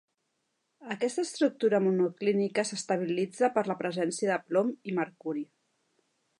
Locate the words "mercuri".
5.03-5.49